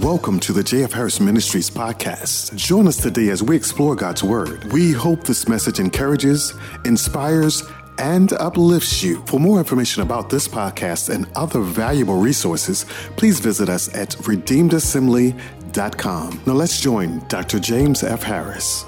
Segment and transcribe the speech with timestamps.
[0.00, 2.56] Welcome to the JF Harris Ministries podcast.
[2.56, 4.64] Join us today as we explore God's Word.
[4.72, 6.52] We hope this message encourages,
[6.84, 7.62] inspires,
[7.98, 9.24] and uplifts you.
[9.26, 16.42] For more information about this podcast and other valuable resources, please visit us at redeemedassembly.com.
[16.44, 17.60] Now let's join Dr.
[17.60, 18.24] James F.
[18.24, 18.84] Harris.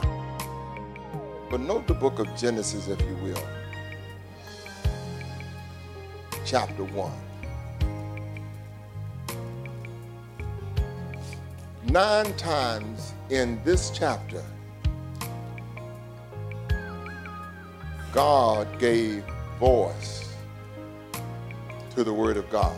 [1.48, 3.44] But note the book of Genesis, if you will,
[6.44, 7.25] chapter 1.
[11.90, 14.42] Nine times in this chapter,
[18.12, 19.22] God gave
[19.60, 20.34] voice
[21.94, 22.76] to the Word of God.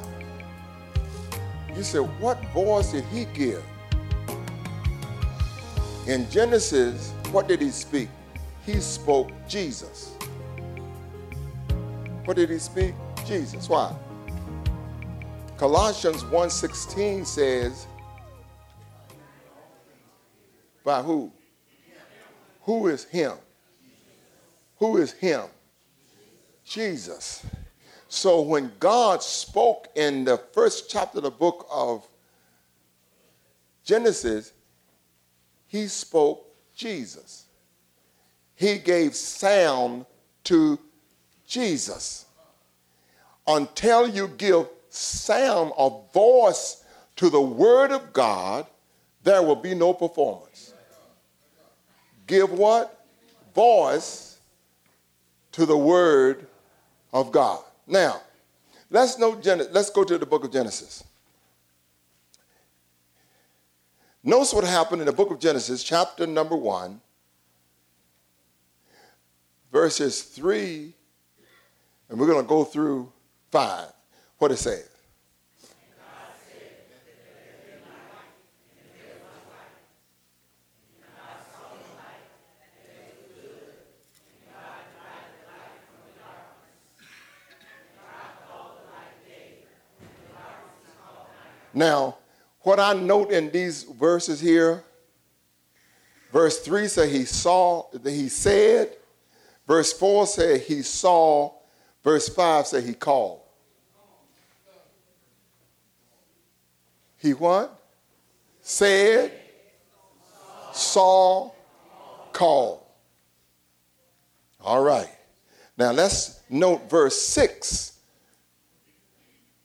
[1.75, 3.65] You said, what voice did He give?
[6.07, 8.11] In Genesis, what did He speak?
[8.67, 10.13] He spoke Jesus.
[12.27, 12.95] What did He speak?
[13.27, 13.71] Jesus.
[13.71, 13.95] Why?
[15.57, 17.88] Colossians 1:16 says,
[20.89, 21.31] by who?
[22.63, 23.33] Who is him?
[24.79, 25.43] Who is him?
[26.65, 27.45] Jesus.
[28.09, 32.09] So when God spoke in the first chapter of the book of
[33.85, 34.55] Genesis,
[35.67, 37.45] he spoke Jesus.
[38.55, 40.07] He gave sound
[40.45, 40.79] to
[41.47, 42.25] Jesus.
[43.47, 46.83] Until you give sound or voice
[47.17, 48.65] to the Word of God,
[49.23, 50.68] there will be no performance.
[52.29, 53.05] Give what?
[53.55, 54.39] Voice
[55.53, 56.47] to the Word
[57.13, 57.65] of God.
[57.87, 58.21] Now,
[58.91, 61.03] let's know Gen- let's go to the book of Genesis.
[64.23, 67.01] Notice what happened in the book of Genesis, chapter number one,
[69.73, 70.93] verses three,
[72.09, 73.11] and we're going to go through
[73.51, 73.89] five.
[74.39, 74.89] What it says.
[91.79, 92.17] Now,
[92.63, 94.83] what I note in these verses here,
[96.33, 98.97] verse 3 say he saw, he said,
[99.65, 101.53] verse 4 said he saw,
[102.03, 103.43] verse 5 said he called.
[107.19, 107.81] He what?
[108.61, 109.31] Said,
[110.73, 111.53] saw,
[112.33, 112.81] called.
[114.61, 115.15] All right.
[115.77, 118.01] Now let's note verse 6,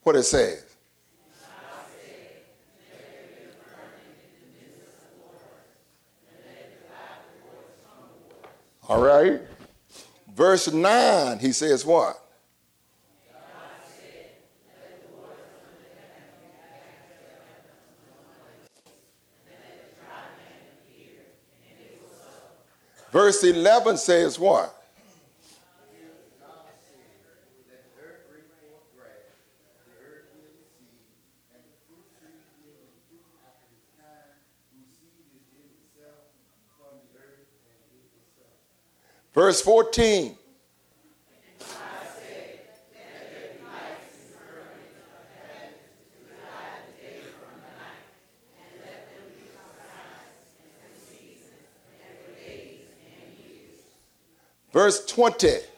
[0.03, 0.62] what it says.
[8.89, 9.41] All right.
[10.35, 12.19] Verse 9, he says what?
[23.11, 24.82] Verse 11 says what?
[39.33, 40.37] Verse 14.
[54.71, 55.72] Verse 20.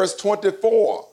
[0.00, 1.06] Verse 24.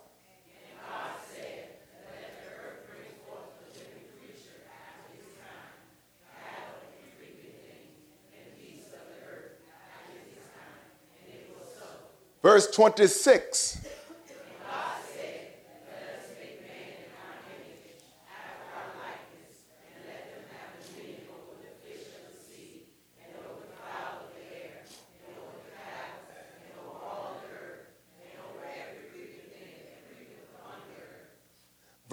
[12.41, 13.86] Verse 26.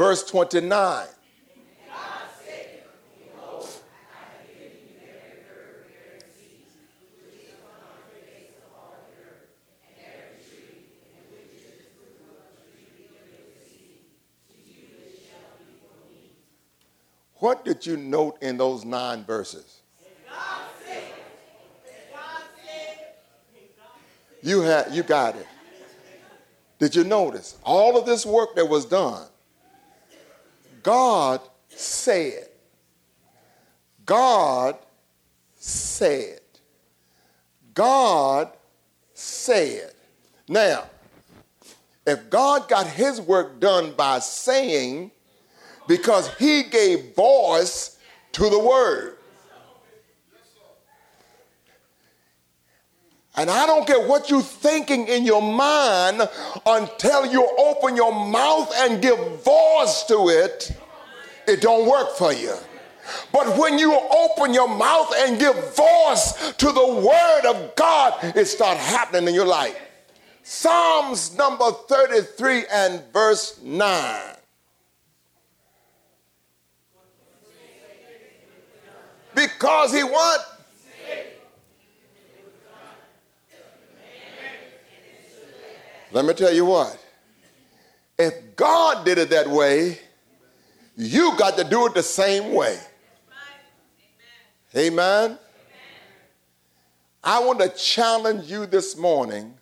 [0.05, 1.07] Verse 29.
[17.37, 19.81] What did you note in those nine verses?
[24.43, 25.47] You had you got it.
[26.79, 29.29] Did you notice all of this work that was done?
[30.85, 32.49] God said.
[34.07, 34.77] God
[35.57, 36.41] said.
[37.75, 38.53] God
[39.15, 39.93] said.
[40.49, 40.85] Now,
[42.07, 45.11] if God got his work done by saying,
[45.89, 47.99] because he gave voice
[48.33, 49.17] to the word.
[53.37, 56.29] And I don't care what you're thinking in your mind
[56.67, 60.71] until you open your mouth and give voice to it,
[61.49, 62.55] it don't work for you.
[63.33, 68.47] But when you open your mouth and give voice to the word of God, it
[68.47, 69.77] start happening in your life.
[70.43, 74.21] Psalms number 33 and verse 9.
[79.35, 80.54] Because he what?
[86.15, 86.97] Let me tell you what.
[88.17, 89.99] If God did it that way,
[90.97, 92.79] you got to do it the same way.
[94.77, 95.37] Amen.
[97.23, 99.55] I want to challenge you this morning.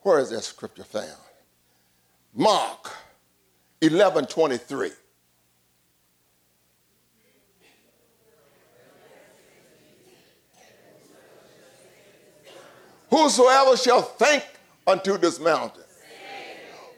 [0.00, 1.10] Where is that scripture found?
[2.34, 2.90] Mark
[3.82, 4.92] 11 23.
[13.14, 14.42] Whosoever shall think
[14.84, 15.84] unto this mountain,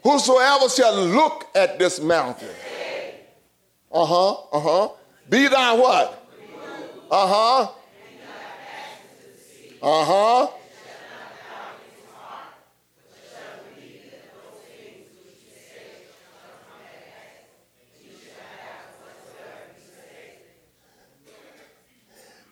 [0.01, 2.49] whosoever shall look at this mountain,
[3.91, 4.89] uh huh, uh huh,
[5.29, 6.27] be thou what?
[7.11, 7.71] Uh huh.
[9.83, 10.47] Uh huh.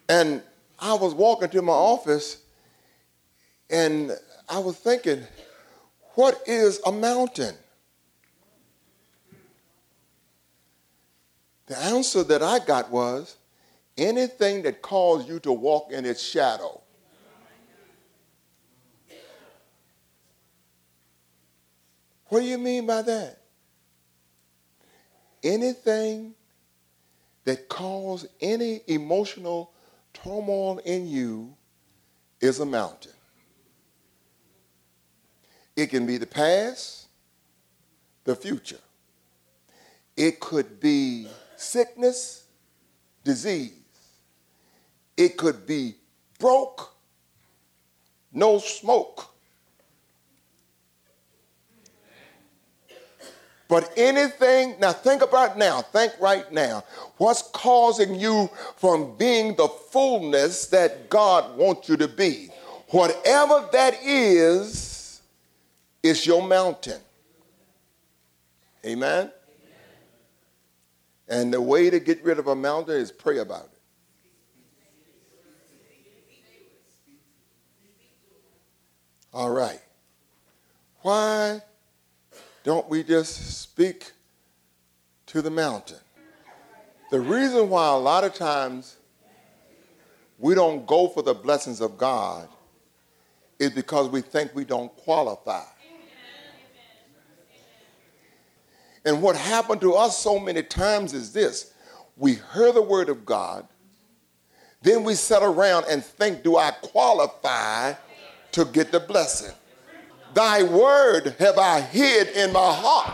[0.08, 0.44] And
[0.78, 2.45] I was walking to my office
[3.76, 4.18] and
[4.48, 5.22] I was thinking,
[6.14, 7.56] what is a mountain?
[11.66, 13.36] The answer that I got was
[13.98, 16.80] anything that calls you to walk in its shadow.
[22.28, 23.42] What do you mean by that?
[25.44, 26.34] Anything
[27.44, 29.74] that causes any emotional
[30.14, 31.58] turmoil in you
[32.40, 33.12] is a mountain.
[35.76, 37.08] It can be the past,
[38.24, 38.80] the future.
[40.16, 41.28] It could be
[41.58, 42.46] sickness,
[43.24, 43.72] disease.
[45.18, 45.96] It could be
[46.40, 46.94] broke,
[48.32, 49.32] no smoke.
[53.68, 56.84] But anything, now think about now, think right now.
[57.18, 62.50] What's causing you from being the fullness that God wants you to be?
[62.90, 64.95] Whatever that is,
[66.06, 67.02] is your mountain.
[68.86, 69.32] Amen?
[71.28, 73.72] And the way to get rid of a mountain is pray about it.
[79.34, 79.82] All right.
[81.02, 81.62] Why
[82.64, 84.12] don't we just speak
[85.26, 85.98] to the mountain?
[87.10, 88.98] The reason why a lot of times
[90.38, 92.48] we don't go for the blessings of God
[93.58, 95.64] is because we think we don't qualify.
[99.06, 101.72] And what happened to us so many times is this
[102.18, 103.68] we hear the word of God,
[104.82, 107.94] then we sit around and think, do I qualify
[108.54, 109.54] to get the blessing?
[110.34, 113.14] Thy word have I hid in my heart.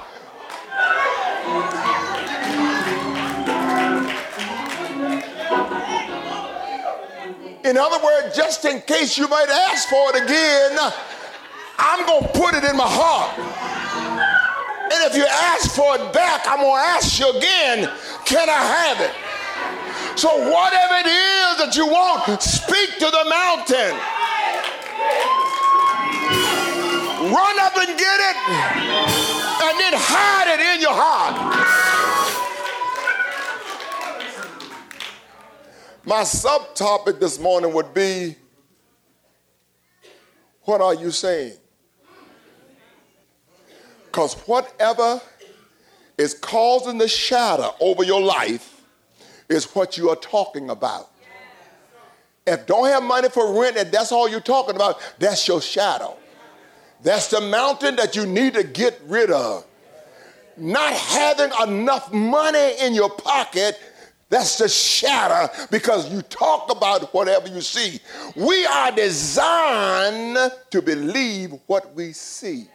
[7.64, 10.78] In other words, just in case you might ask for it again,
[11.78, 14.41] I'm going to put it in my heart.
[14.92, 17.90] And if you ask for it back, I'm going to ask you again,
[18.26, 19.16] can I have it?
[20.20, 23.96] So whatever it is that you want, speak to the mountain.
[27.32, 28.38] Run up and get it,
[29.64, 31.36] and then hide it in your heart.
[36.04, 38.36] My subtopic this morning would be
[40.64, 41.58] What are you saying?
[44.12, 45.22] Because whatever
[46.18, 48.84] is causing the shadow over your life
[49.48, 51.10] is what you are talking about.
[52.46, 56.18] If don't have money for rent and that's all you're talking about, that's your shadow.
[57.02, 59.66] That's the mountain that you need to get rid of.
[60.58, 63.80] Not having enough money in your pocket,
[64.28, 68.02] that's the shadow because you talk about whatever you see.
[68.36, 70.38] We are designed
[70.70, 72.68] to believe what we see.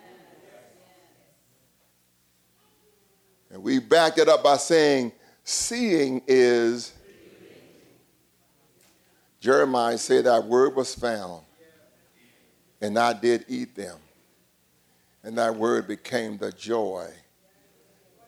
[3.57, 6.93] And we backed it up by saying, seeing is
[9.41, 11.43] Jeremiah said, Thy word was found,
[12.83, 13.97] and I did eat them.
[15.23, 17.09] And thy word became the joy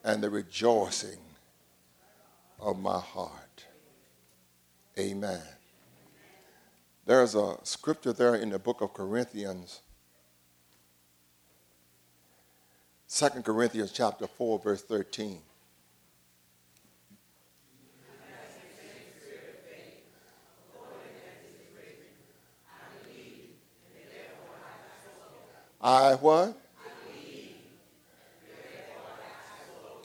[0.02, 1.20] and the rejoicing
[2.58, 3.66] of my heart.
[4.99, 5.42] Amen.
[7.04, 9.82] There's a scripture there in the book of Corinthians,
[13.09, 15.41] 2 Corinthians chapter 4, verse 13.
[25.81, 26.61] I what?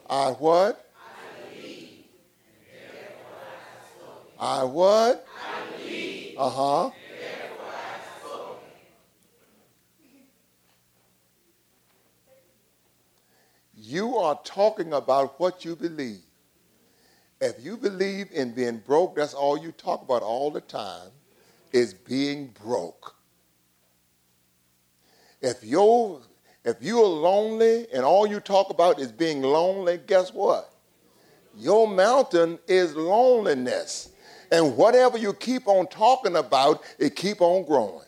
[0.10, 0.80] I what?
[4.38, 5.28] I what?
[6.38, 6.92] Uh huh.
[14.44, 16.22] Talking about what you believe.
[17.42, 21.10] If you believe in being broke, that's all you talk about all the time
[21.74, 23.16] is being broke.
[25.42, 26.22] If you're
[26.64, 30.74] if you're lonely and all you talk about is being lonely, guess what?
[31.58, 34.10] Your mountain is loneliness.
[34.52, 38.06] And whatever you keep on talking about, it keep on growing.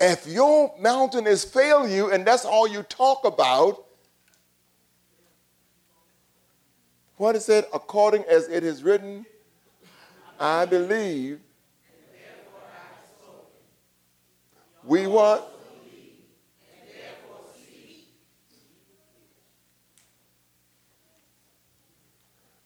[0.00, 3.84] If your mountain is failure and that's all you talk about,
[7.16, 7.68] what is it?
[7.74, 9.26] According as it is written,
[10.38, 11.40] I believe
[14.84, 15.56] We what?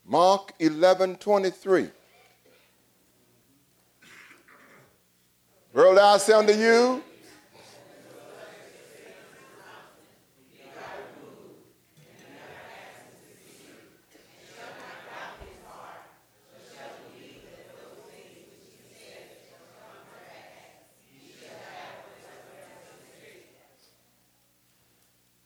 [0.06, 1.90] Mark 11 23.
[5.72, 7.02] World I say unto you,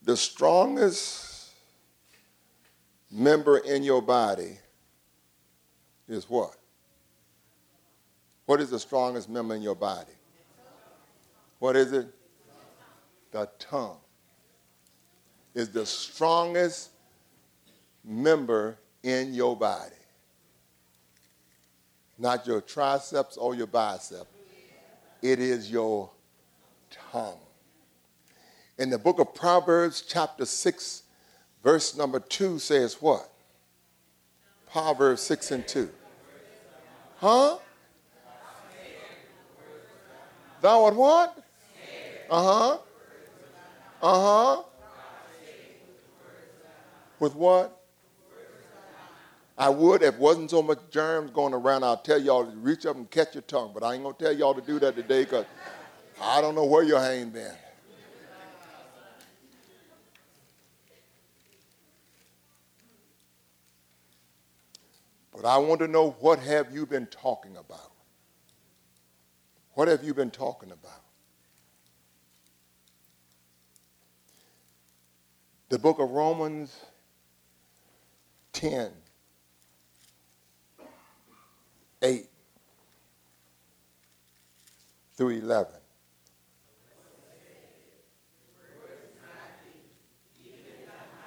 [0.08, 1.50] The strongest
[3.10, 4.56] member in your body
[6.08, 6.56] is what?
[8.46, 10.14] What is the strongest member in your body?
[11.58, 12.08] What is it?
[13.32, 13.98] The tongue
[15.52, 16.88] is the strongest
[18.02, 19.92] member in your body.
[22.16, 24.26] Not your triceps or your bicep.
[25.20, 26.08] It is your
[27.12, 27.40] tongue
[28.78, 31.02] in the book of Proverbs, chapter 6,
[31.62, 33.28] verse number 2 says what?
[34.70, 35.90] Proverbs 6 and 2.
[37.16, 37.58] Huh?
[40.60, 41.44] Thou art what?
[42.30, 42.78] Uh huh.
[44.02, 44.62] Uh huh.
[47.18, 47.74] With what?
[49.56, 51.82] I would if wasn't so much germs going around.
[51.82, 54.32] I'll tell y'all to reach up and catch your tongue, but I ain't gonna tell
[54.32, 55.46] y'all to do that today because
[56.22, 57.54] I don't know where your hand been.
[65.40, 67.92] But I want to know what have you been talking about?
[69.74, 71.00] What have you been talking about?
[75.68, 76.76] The book of Romans
[78.52, 78.90] 10,
[82.02, 82.26] 8
[85.14, 85.72] through 11.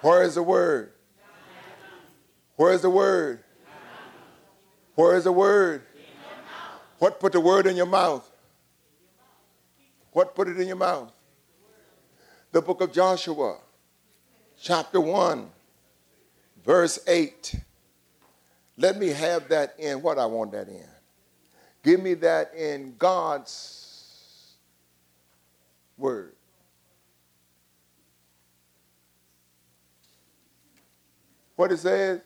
[0.02, 0.92] Where is the word?
[2.58, 3.46] Where is the word?
[4.96, 5.84] Where is the word?
[7.00, 8.30] What put the word in your mouth?
[10.12, 11.12] What put it in your mouth?
[12.52, 13.58] The book of Joshua,
[14.60, 15.50] chapter 1,
[16.66, 17.56] verse 8.
[18.78, 20.88] Let me have that in what I want that in.
[21.84, 24.54] Give me that in God's
[25.98, 26.34] word.
[31.56, 32.22] What it says?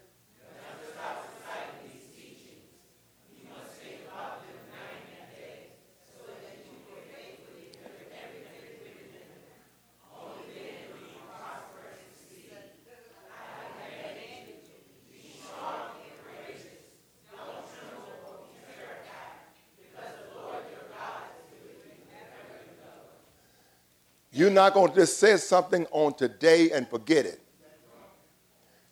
[24.36, 27.40] You're not going to just say something on today and forget it.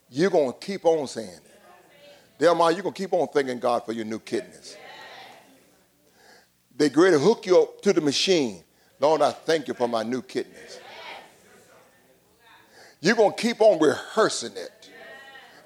[0.09, 1.51] You're going to keep on saying it.
[2.39, 4.77] Delmar, you're going to keep on thanking God for your new kidneys.
[6.77, 8.63] They great to hook you up to the machine.
[9.01, 10.79] Lord, I thank you for my new kidneys.
[13.01, 14.89] You're going to keep on rehearsing it.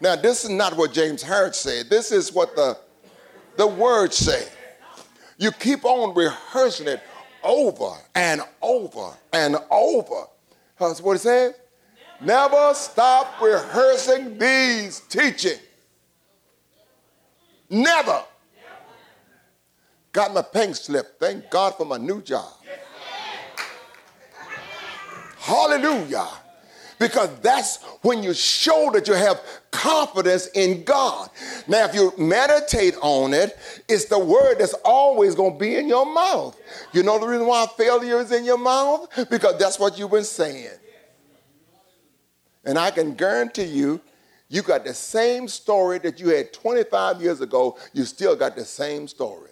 [0.01, 1.87] Now, this is not what James Hart said.
[1.87, 2.79] This is what the,
[3.57, 4.47] the word say.
[5.37, 6.99] You keep on rehearsing it
[7.47, 10.25] over and over and over.
[10.79, 11.53] That's what it says.
[12.21, 15.57] Never stop rehearsing these teaching.
[17.69, 18.23] Never.
[20.11, 21.19] Got my pink slip.
[21.19, 22.51] Thank God for my new job.
[25.37, 26.27] Hallelujah.
[26.99, 29.39] Because that's when you show that you have
[29.69, 31.29] confidence in God.
[31.67, 33.55] Now, if you meditate on it,
[33.87, 36.59] it's the word that's always going to be in your mouth.
[36.93, 39.07] You know the reason why failure is in your mouth?
[39.29, 40.69] Because that's what you've been saying.
[42.65, 44.01] And I can guarantee you,
[44.49, 48.65] you got the same story that you had 25 years ago, you still got the
[48.65, 49.51] same story.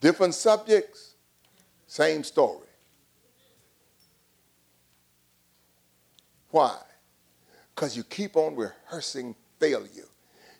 [0.00, 1.14] Different subjects,
[1.86, 2.66] same story.
[6.52, 6.76] Why?
[7.74, 10.06] Because you keep on rehearsing failure.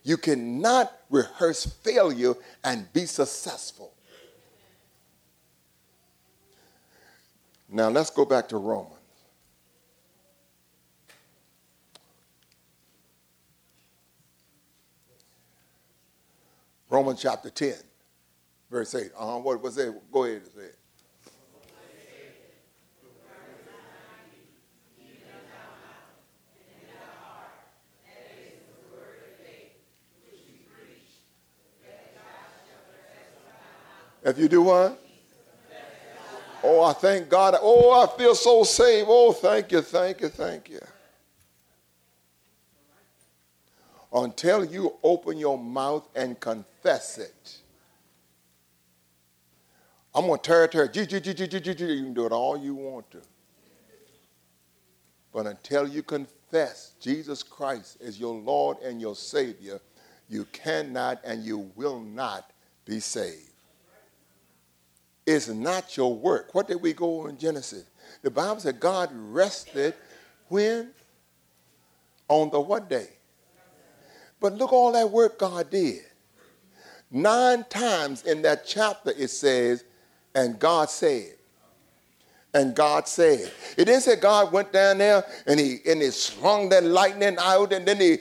[0.02, 2.34] You cannot rehearse failure
[2.64, 3.92] and be successful.
[7.68, 8.96] Now let's go back to Romans.
[16.88, 17.74] Romans chapter 10,
[18.70, 19.10] verse 8.
[19.16, 19.38] Uh-huh.
[19.38, 19.94] What was it?
[20.10, 20.78] Go ahead and say it.
[34.32, 34.98] If you do what?
[36.64, 37.54] Oh, I thank God.
[37.60, 39.06] Oh, I feel so saved.
[39.10, 40.80] Oh, thank you, thank you, thank you.
[44.10, 47.58] Until you open your mouth and confess it.
[50.14, 50.96] I'm going to tear it, tear it.
[50.96, 53.20] You can do it all you want to.
[55.30, 59.78] But until you confess Jesus Christ as your Lord and your Savior,
[60.30, 62.50] you cannot and you will not
[62.86, 63.51] be saved
[65.26, 66.54] is not your work.
[66.54, 67.84] What did we go in Genesis?
[68.22, 69.94] The Bible said God rested
[70.48, 70.90] when?
[72.28, 73.08] On the what day?
[74.40, 76.00] But look all that work God did.
[77.10, 79.84] Nine times in that chapter it says,
[80.34, 81.34] and God said.
[82.54, 83.50] And God said.
[83.78, 87.72] It didn't say God went down there and he and he slung that lightning out
[87.72, 88.18] and then he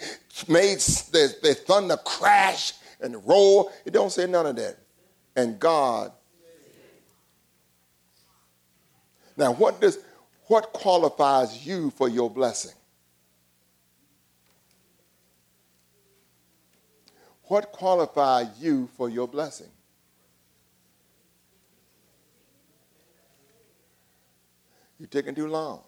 [0.47, 3.71] made the, the thunder crash and roll.
[3.85, 4.77] It don't say none of that.
[5.35, 6.11] And God
[9.41, 9.97] Now, what does
[10.45, 12.75] what qualifies you for your blessing?
[17.45, 19.71] What qualifies you for your blessing?
[24.99, 25.81] You're taking too long.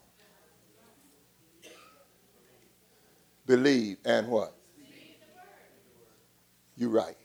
[3.46, 4.52] Believe and what?
[6.76, 7.16] You're right.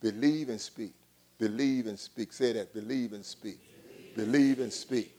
[0.00, 0.94] Believe and speak.
[1.38, 2.32] Believe and speak.
[2.32, 2.72] Say that.
[2.72, 3.67] Believe and speak.
[4.18, 5.14] Believe and speak.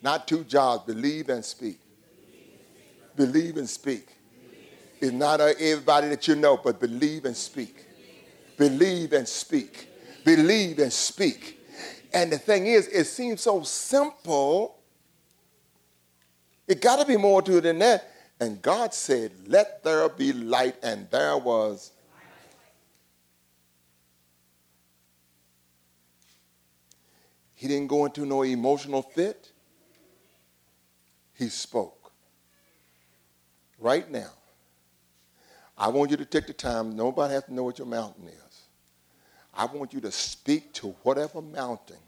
[0.00, 0.86] Not two jobs.
[0.86, 1.78] Believe and speak.
[3.14, 4.08] Believe and speak.
[5.02, 7.84] It's not everybody that you know, but believe and speak.
[8.56, 9.90] Believe and speak.
[10.24, 11.60] Believe and speak.
[12.14, 14.78] And the thing is, it seems so simple.
[16.66, 18.10] It got to be more to it than that.
[18.40, 21.92] And God said, Let there be light, and there was
[27.60, 29.52] He didn't go into no emotional fit.
[31.34, 32.10] He spoke.
[33.78, 34.30] Right now,
[35.76, 38.62] I want you to take the time, nobody has to know what your mountain is.
[39.52, 41.98] I want you to speak to whatever mountain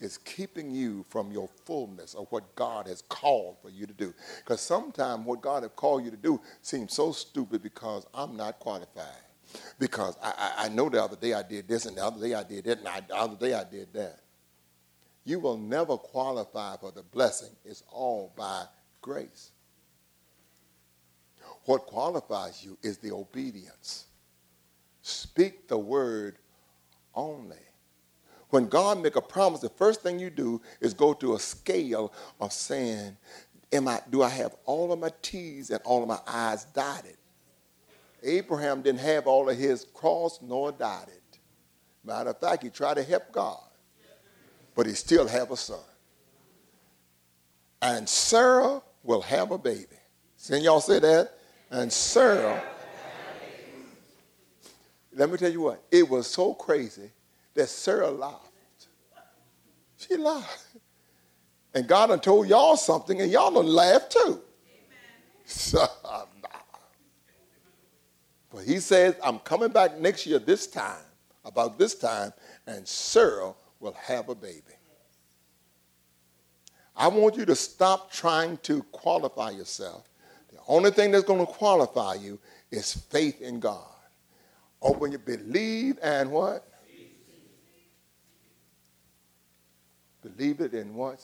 [0.00, 4.12] is keeping you from your fullness of what God has called for you to do.
[4.38, 8.58] Because sometimes what God has called you to do seems so stupid because I'm not
[8.58, 9.06] qualified.
[9.78, 12.34] Because I, I, I know the other day I did this, and the other day
[12.34, 14.18] I did that, and I, the other day I did that
[15.24, 17.50] you will never qualify for the blessing.
[17.64, 18.64] It's all by
[19.00, 19.52] grace.
[21.64, 24.06] What qualifies you is the obedience.
[25.02, 26.38] Speak the word
[27.14, 27.56] only.
[28.50, 32.12] When God make a promise, the first thing you do is go to a scale
[32.40, 33.16] of saying,
[33.72, 37.16] Am I, do I have all of my T's and all of my I's dotted?
[38.22, 41.14] Abraham didn't have all of his crossed nor dotted.
[42.04, 43.71] Matter of fact, he tried to help God
[44.74, 45.78] but he still have a son.
[47.80, 49.86] And Sarah will have a baby.
[50.46, 51.32] Can y'all say that?
[51.70, 52.62] And Sarah,
[55.14, 57.10] let me tell you what, it was so crazy
[57.54, 58.48] that Sarah laughed.
[59.96, 60.66] She laughed.
[61.74, 64.40] And God done told y'all something, and y'all done laughed too.
[65.44, 65.86] so
[68.52, 71.04] but he says, I'm coming back next year this time,
[71.44, 72.32] about this time,
[72.66, 74.62] and Sarah will have a baby.
[76.96, 80.08] I want you to stop trying to qualify yourself.
[80.52, 82.38] The only thing that's going to qualify you
[82.70, 83.84] is faith in God.
[84.80, 86.68] Oh, Open your believe and what?
[90.22, 91.20] Believe it and what?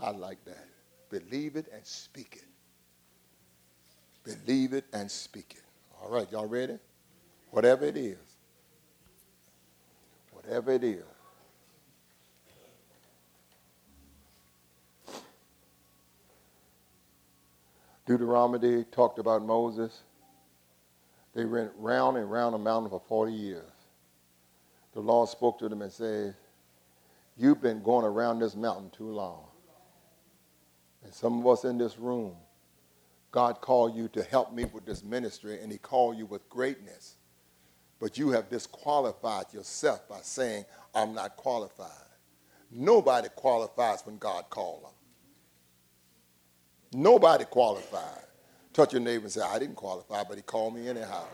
[0.00, 0.66] I like that.
[1.08, 2.44] Believe it and speak it.
[4.24, 5.62] Believe it and speak it.
[6.02, 6.78] All right, y'all ready?
[7.50, 8.18] Whatever it is.
[10.32, 11.04] Whatever it is.
[18.06, 20.02] Deuteronomy talked about Moses.
[21.34, 23.70] They went round and round the mountain for 40 years.
[24.92, 26.36] The Lord spoke to them and said,
[27.36, 29.46] You've been going around this mountain too long.
[31.02, 32.36] And some of us in this room,
[33.32, 37.16] God called you to help me with this ministry, and He called you with greatness.
[37.98, 40.64] But you have disqualified yourself by saying,
[40.94, 41.88] I'm not qualified.
[42.70, 44.92] Nobody qualifies when God calls them.
[46.94, 48.22] Nobody qualified.
[48.72, 51.24] Touch your neighbor and say, I didn't qualify, but he called me anyhow.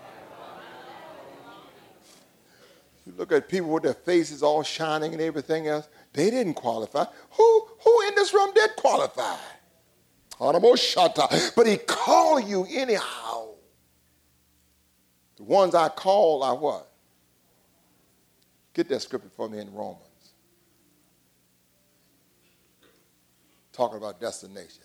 [3.06, 7.04] You look at people with their faces all shining and everything else, they didn't qualify.
[7.32, 9.36] Who, who in this room did qualify?
[11.56, 13.48] But he called you anyhow.
[15.36, 16.90] The ones I call are what?
[18.74, 20.04] Get that scripture for me in Romans.
[23.72, 24.84] Talking about destination.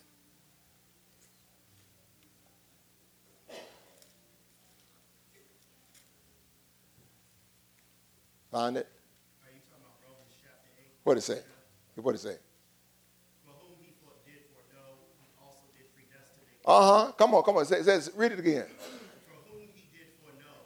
[8.55, 8.87] Find it.
[11.03, 11.39] What did it say?
[11.95, 12.37] What did it say?
[16.65, 17.11] Uh huh.
[17.17, 17.65] Come on, come on.
[17.65, 18.67] Say, say, read it again.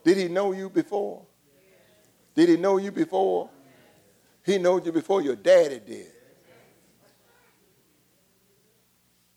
[0.04, 1.25] Did he know you before?
[2.36, 3.49] Did he know you before?
[4.45, 6.12] He knows you before your daddy did.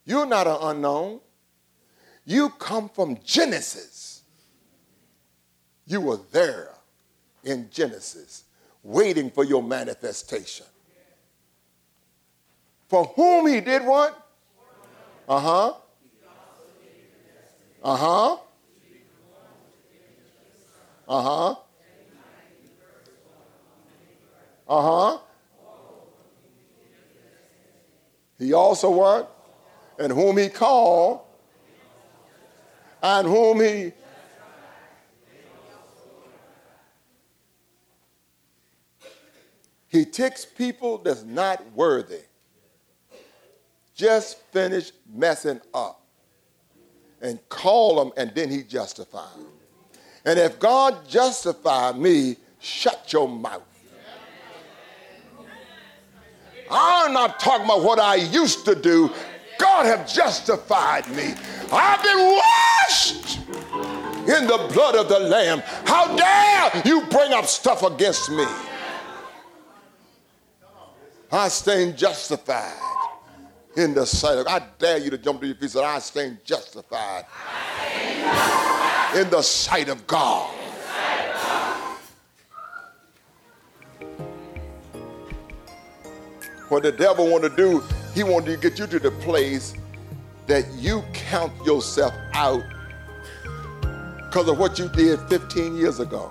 [0.04, 1.20] You're not an unknown.
[2.26, 4.24] You come from Genesis.
[5.86, 6.72] You were there
[7.44, 8.44] in Genesis,
[8.82, 10.66] waiting for your manifestation.
[12.88, 14.18] For whom he did what?
[15.28, 15.74] Uh huh.
[17.82, 18.36] Uh huh.
[21.08, 21.54] Uh huh.
[24.68, 25.18] Uh huh.
[28.38, 29.36] He also what?
[29.98, 31.20] And whom he called,
[33.02, 33.92] and whom he
[39.92, 42.22] He takes people that's not worthy,
[43.94, 46.02] just finished messing up,
[47.20, 49.48] and call them, and then he justify them.
[50.24, 53.62] And if God justify me, shut your mouth.
[56.70, 59.10] I'm not talking about what I used to do.
[59.58, 61.34] God have justified me.
[61.70, 63.38] I've been washed
[64.26, 65.62] in the blood of the Lamb.
[65.84, 68.46] How dare you bring up stuff against me?
[71.34, 72.76] I stand justified
[73.74, 75.98] in the sight of I dare you to jump to your feet and say, I
[75.98, 77.24] stand justified
[79.16, 80.50] in the sight of God.
[86.68, 87.82] What the devil want to do,
[88.14, 89.74] he want to get you to the place
[90.46, 92.62] that you count yourself out
[94.16, 96.30] because of what you did 15 years ago.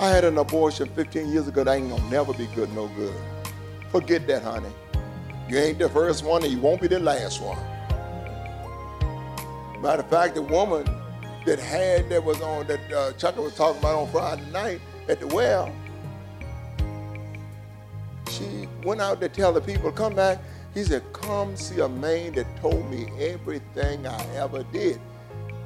[0.00, 3.14] I had an abortion 15 years ago that ain't gonna never be good, no good.
[3.94, 4.70] Forget that, honey.
[5.48, 7.56] You ain't the first one and you won't be the last one.
[9.80, 10.84] Matter of fact, the woman
[11.46, 15.20] that had that was on that uh, Chuck was talking about on Friday night at
[15.20, 15.72] the well,
[18.30, 20.40] she went out to tell the people come back.
[20.74, 25.00] He said, Come see a man that told me everything I ever did.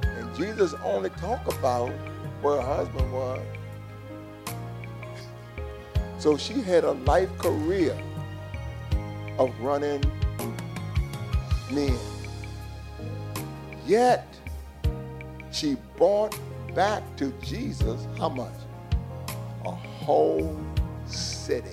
[0.03, 1.89] And Jesus only talked about
[2.43, 3.41] where her husband was.
[6.19, 7.99] So she had a life career
[9.39, 10.03] of running
[11.71, 11.97] men.
[13.87, 14.27] Yet,
[15.51, 16.37] she brought
[16.75, 18.53] back to Jesus how much?
[19.65, 20.59] A whole
[21.07, 21.69] city.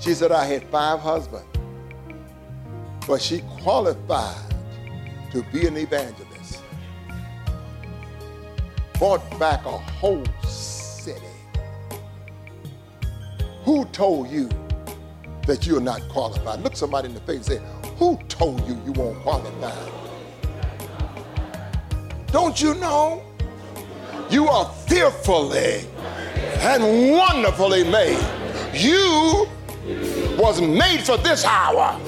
[0.00, 1.46] She said, I had five husbands,
[3.06, 4.54] but she qualified
[5.32, 6.62] to be an evangelist.
[8.98, 10.73] Brought back a whole city.
[13.64, 14.48] Who told you
[15.46, 16.60] that you're not qualified.
[16.60, 17.60] Look somebody in the face and say,
[17.98, 19.74] Who told you you won't qualify?
[22.26, 23.22] Don't you know?
[24.30, 25.86] You are fearfully
[26.60, 28.24] and wonderfully made.
[28.72, 29.46] You
[30.38, 31.98] was made for this hour